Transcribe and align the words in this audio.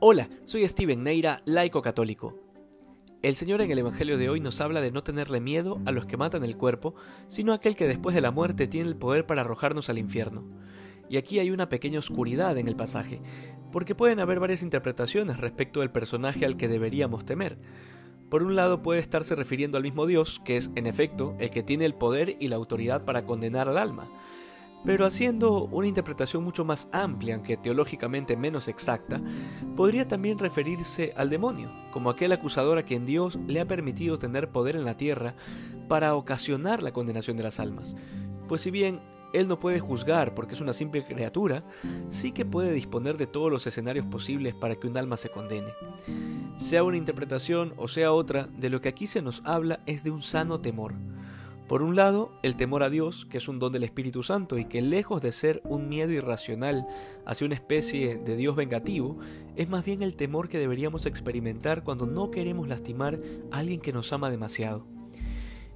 Hola, 0.00 0.28
soy 0.44 0.68
Steven 0.68 1.02
Neira, 1.02 1.42
laico 1.46 1.80
católico. 1.80 2.38
El 3.22 3.36
Señor 3.36 3.62
en 3.62 3.70
el 3.70 3.78
Evangelio 3.78 4.18
de 4.18 4.28
hoy 4.28 4.38
nos 4.38 4.60
habla 4.60 4.82
de 4.82 4.90
no 4.90 5.02
tenerle 5.02 5.40
miedo 5.40 5.80
a 5.86 5.92
los 5.92 6.04
que 6.04 6.18
matan 6.18 6.44
el 6.44 6.58
cuerpo, 6.58 6.94
sino 7.26 7.52
a 7.52 7.56
aquel 7.56 7.74
que 7.74 7.86
después 7.86 8.14
de 8.14 8.20
la 8.20 8.30
muerte 8.30 8.66
tiene 8.66 8.88
el 8.88 8.96
poder 8.96 9.24
para 9.24 9.40
arrojarnos 9.40 9.88
al 9.88 9.96
infierno. 9.96 10.44
Y 11.08 11.16
aquí 11.16 11.38
hay 11.38 11.50
una 11.50 11.70
pequeña 11.70 12.00
oscuridad 12.00 12.58
en 12.58 12.68
el 12.68 12.76
pasaje, 12.76 13.22
porque 13.72 13.94
pueden 13.94 14.20
haber 14.20 14.40
varias 14.40 14.62
interpretaciones 14.62 15.38
respecto 15.38 15.80
del 15.80 15.90
personaje 15.90 16.44
al 16.44 16.58
que 16.58 16.68
deberíamos 16.68 17.24
temer. 17.24 17.58
Por 18.28 18.42
un 18.42 18.56
lado 18.56 18.82
puede 18.82 19.00
estarse 19.00 19.34
refiriendo 19.34 19.78
al 19.78 19.84
mismo 19.84 20.06
Dios, 20.06 20.42
que 20.44 20.58
es, 20.58 20.70
en 20.74 20.86
efecto, 20.86 21.34
el 21.38 21.50
que 21.50 21.62
tiene 21.62 21.86
el 21.86 21.94
poder 21.94 22.36
y 22.40 22.48
la 22.48 22.56
autoridad 22.56 23.06
para 23.06 23.24
condenar 23.24 23.70
al 23.70 23.78
alma 23.78 24.10
pero 24.84 25.06
haciendo 25.06 25.64
una 25.64 25.88
interpretación 25.88 26.44
mucho 26.44 26.64
más 26.64 26.88
amplia, 26.92 27.34
aunque 27.34 27.56
teológicamente 27.56 28.36
menos 28.36 28.68
exacta, 28.68 29.20
podría 29.76 30.06
también 30.06 30.38
referirse 30.38 31.12
al 31.16 31.30
demonio, 31.30 31.72
como 31.90 32.10
aquel 32.10 32.32
acusador 32.32 32.78
a 32.78 32.84
quien 32.84 33.06
Dios 33.06 33.38
le 33.46 33.60
ha 33.60 33.66
permitido 33.66 34.18
tener 34.18 34.50
poder 34.50 34.76
en 34.76 34.84
la 34.84 34.96
tierra 34.96 35.34
para 35.88 36.14
ocasionar 36.14 36.82
la 36.82 36.92
condenación 36.92 37.36
de 37.36 37.42
las 37.44 37.60
almas. 37.60 37.96
Pues 38.46 38.60
si 38.60 38.70
bien 38.70 39.00
él 39.32 39.48
no 39.48 39.58
puede 39.58 39.80
juzgar 39.80 40.34
porque 40.34 40.54
es 40.54 40.60
una 40.60 40.72
simple 40.72 41.02
criatura, 41.02 41.64
sí 42.10 42.32
que 42.32 42.44
puede 42.44 42.72
disponer 42.72 43.16
de 43.16 43.26
todos 43.26 43.50
los 43.50 43.66
escenarios 43.66 44.06
posibles 44.06 44.54
para 44.54 44.76
que 44.76 44.86
un 44.86 44.96
alma 44.96 45.16
se 45.16 45.30
condene. 45.30 45.72
Sea 46.56 46.84
una 46.84 46.96
interpretación 46.96 47.74
o 47.76 47.88
sea 47.88 48.12
otra, 48.12 48.46
de 48.46 48.70
lo 48.70 48.80
que 48.80 48.88
aquí 48.88 49.06
se 49.06 49.22
nos 49.22 49.42
habla 49.44 49.80
es 49.86 50.04
de 50.04 50.10
un 50.10 50.22
sano 50.22 50.60
temor 50.60 50.94
por 51.66 51.82
un 51.82 51.96
lado, 51.96 52.30
el 52.42 52.56
temor 52.56 52.82
a 52.82 52.90
Dios, 52.90 53.24
que 53.24 53.38
es 53.38 53.48
un 53.48 53.58
don 53.58 53.72
del 53.72 53.84
Espíritu 53.84 54.22
Santo 54.22 54.58
y 54.58 54.66
que 54.66 54.82
lejos 54.82 55.22
de 55.22 55.32
ser 55.32 55.62
un 55.64 55.88
miedo 55.88 56.12
irracional 56.12 56.86
hacia 57.24 57.46
una 57.46 57.54
especie 57.54 58.16
de 58.16 58.36
Dios 58.36 58.54
vengativo, 58.54 59.18
es 59.56 59.68
más 59.68 59.82
bien 59.82 60.02
el 60.02 60.14
temor 60.14 60.50
que 60.50 60.58
deberíamos 60.58 61.06
experimentar 61.06 61.82
cuando 61.82 62.04
no 62.04 62.30
queremos 62.30 62.68
lastimar 62.68 63.18
a 63.50 63.58
alguien 63.58 63.80
que 63.80 63.94
nos 63.94 64.12
ama 64.12 64.30
demasiado. 64.30 64.86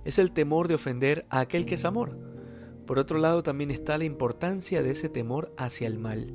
Es 0.04 0.18
el 0.18 0.32
temor 0.32 0.68
de 0.68 0.74
ofender 0.74 1.24
a 1.30 1.40
aquel 1.40 1.64
que 1.64 1.76
es 1.76 1.86
amor. 1.86 2.18
Por 2.86 2.98
otro 2.98 3.18
lado, 3.18 3.42
también 3.42 3.70
está 3.70 3.96
la 3.96 4.04
importancia 4.04 4.82
de 4.82 4.90
ese 4.90 5.08
temor 5.08 5.54
hacia 5.56 5.86
el 5.86 5.98
mal. 5.98 6.34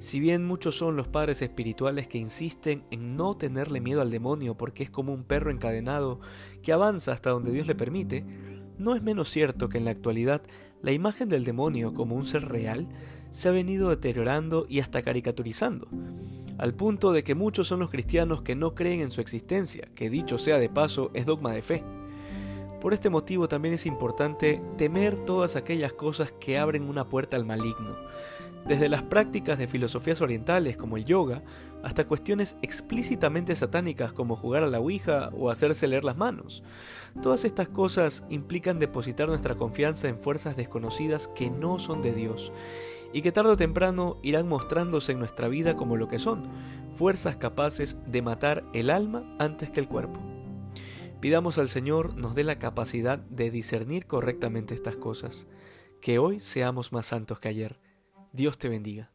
Si 0.00 0.18
bien 0.18 0.46
muchos 0.46 0.78
son 0.78 0.96
los 0.96 1.08
padres 1.08 1.42
espirituales 1.42 2.08
que 2.08 2.16
insisten 2.16 2.84
en 2.90 3.16
no 3.16 3.36
tenerle 3.36 3.82
miedo 3.82 4.00
al 4.00 4.10
demonio 4.10 4.56
porque 4.56 4.82
es 4.82 4.90
como 4.90 5.12
un 5.12 5.24
perro 5.24 5.50
encadenado 5.50 6.20
que 6.62 6.72
avanza 6.72 7.12
hasta 7.12 7.28
donde 7.28 7.52
Dios 7.52 7.66
le 7.66 7.74
permite, 7.74 8.24
no 8.80 8.96
es 8.96 9.02
menos 9.02 9.30
cierto 9.30 9.68
que 9.68 9.78
en 9.78 9.84
la 9.84 9.90
actualidad 9.92 10.42
la 10.82 10.92
imagen 10.92 11.28
del 11.28 11.44
demonio 11.44 11.92
como 11.92 12.16
un 12.16 12.24
ser 12.24 12.48
real 12.48 12.88
se 13.30 13.48
ha 13.48 13.52
venido 13.52 13.90
deteriorando 13.90 14.66
y 14.68 14.80
hasta 14.80 15.02
caricaturizando, 15.02 15.86
al 16.58 16.74
punto 16.74 17.12
de 17.12 17.22
que 17.22 17.34
muchos 17.34 17.68
son 17.68 17.80
los 17.80 17.90
cristianos 17.90 18.42
que 18.42 18.56
no 18.56 18.74
creen 18.74 19.00
en 19.00 19.10
su 19.10 19.20
existencia, 19.20 19.88
que 19.94 20.10
dicho 20.10 20.38
sea 20.38 20.58
de 20.58 20.68
paso 20.68 21.10
es 21.14 21.26
dogma 21.26 21.52
de 21.52 21.62
fe. 21.62 21.84
Por 22.80 22.94
este 22.94 23.10
motivo 23.10 23.46
también 23.46 23.74
es 23.74 23.84
importante 23.84 24.62
temer 24.78 25.18
todas 25.26 25.54
aquellas 25.54 25.92
cosas 25.92 26.32
que 26.32 26.58
abren 26.58 26.88
una 26.88 27.08
puerta 27.08 27.36
al 27.36 27.44
maligno, 27.44 27.94
desde 28.66 28.88
las 28.88 29.02
prácticas 29.02 29.58
de 29.58 29.68
filosofías 29.68 30.22
orientales 30.22 30.78
como 30.78 30.96
el 30.96 31.04
yoga, 31.04 31.42
hasta 31.82 32.06
cuestiones 32.06 32.56
explícitamente 32.62 33.54
satánicas 33.54 34.14
como 34.14 34.34
jugar 34.34 34.64
a 34.64 34.68
la 34.68 34.80
Ouija 34.80 35.28
o 35.34 35.50
hacerse 35.50 35.88
leer 35.88 36.04
las 36.04 36.16
manos. 36.16 36.62
Todas 37.22 37.44
estas 37.44 37.68
cosas 37.68 38.24
implican 38.30 38.78
depositar 38.78 39.28
nuestra 39.28 39.56
confianza 39.56 40.08
en 40.08 40.18
fuerzas 40.18 40.56
desconocidas 40.56 41.28
que 41.28 41.50
no 41.50 41.78
son 41.78 42.00
de 42.00 42.14
Dios 42.14 42.50
y 43.12 43.20
que 43.20 43.32
tarde 43.32 43.50
o 43.50 43.56
temprano 43.56 44.16
irán 44.22 44.48
mostrándose 44.48 45.12
en 45.12 45.18
nuestra 45.18 45.48
vida 45.48 45.76
como 45.76 45.96
lo 45.96 46.08
que 46.08 46.18
son, 46.18 46.44
fuerzas 46.94 47.36
capaces 47.36 47.98
de 48.06 48.22
matar 48.22 48.64
el 48.72 48.88
alma 48.88 49.24
antes 49.38 49.70
que 49.70 49.80
el 49.80 49.88
cuerpo. 49.88 50.39
Pidamos 51.20 51.58
al 51.58 51.68
Señor 51.68 52.16
nos 52.16 52.34
dé 52.34 52.44
la 52.44 52.58
capacidad 52.58 53.18
de 53.18 53.50
discernir 53.50 54.06
correctamente 54.06 54.74
estas 54.74 54.96
cosas, 54.96 55.46
que 56.00 56.18
hoy 56.18 56.40
seamos 56.40 56.92
más 56.92 57.06
santos 57.06 57.38
que 57.40 57.48
ayer 57.48 57.78
Dios 58.32 58.56
te 58.56 58.70
bendiga. 58.70 59.10